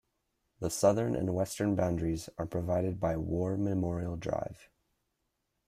[0.61, 4.71] The southern and western boundaries are provided by War Memorial Drive.